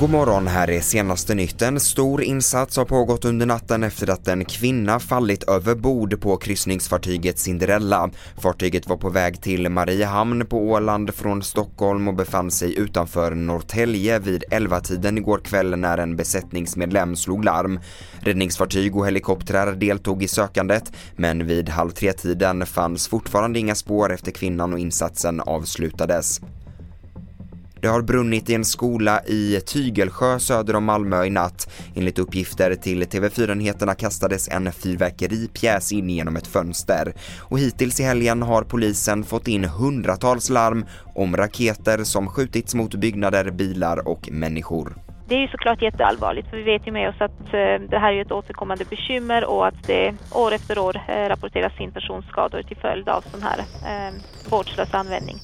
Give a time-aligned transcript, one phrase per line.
[0.00, 1.62] God morgon, här är senaste nytt.
[1.62, 6.36] En stor insats har pågått under natten efter att en kvinna fallit över bord på
[6.36, 8.10] kryssningsfartyget Cinderella.
[8.36, 14.18] Fartyget var på väg till Mariehamn på Åland från Stockholm och befann sig utanför Norrtälje
[14.18, 17.80] vid 11-tiden igår kväll när en besättningsmedlem slog larm.
[18.20, 24.32] Räddningsfartyg och helikoptrar deltog i sökandet, men vid halv tre-tiden fanns fortfarande inga spår efter
[24.32, 26.40] kvinnan och insatsen avslutades.
[27.80, 31.70] Det har brunnit i en skola i Tygelsjö söder om Malmö i natt.
[31.96, 37.12] Enligt uppgifter till TV4-nyheterna kastades en fyrverkeripjäs in genom ett fönster.
[37.40, 42.94] Och hittills i helgen har polisen fått in hundratals larm om raketer som skjutits mot
[42.94, 44.94] byggnader, bilar och människor.
[45.28, 48.12] Det är ju såklart jätteallvarligt för vi vet ju med oss att eh, det här
[48.12, 52.76] är ett återkommande bekymmer och att det år efter år eh, rapporteras in personskador till
[52.76, 54.14] följd av sån här eh,
[54.50, 55.36] vårdslös användning.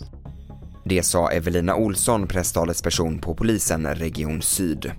[0.86, 4.92] Det sa Evelina Olsson, presstalesperson på polisen Region Syd.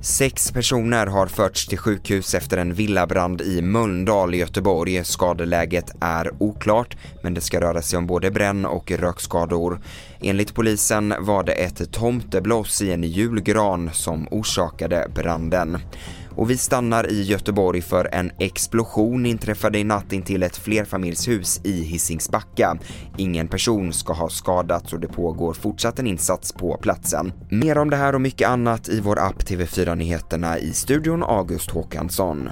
[0.00, 5.04] Sex personer har förts till sjukhus efter en villabrand i Mölndal i Göteborg.
[5.04, 9.80] Skadeläget är oklart, men det ska röra sig om både bränn och rökskador.
[10.20, 15.78] Enligt polisen var det ett tomtebloss i en julgran som orsakade branden.
[16.36, 21.82] Och vi stannar i Göteborg för en explosion inträffade i natt intill ett flerfamiljshus i
[21.82, 22.78] Hisingsbacka.
[23.16, 27.32] Ingen person ska ha skadats och det pågår fortsatt en insats på platsen.
[27.50, 31.70] Mer om det här och mycket annat i vår app TV4 Nyheterna i studion August
[31.70, 32.48] Håkansson.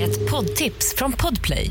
[0.00, 1.70] Ett poddtips från Podplay.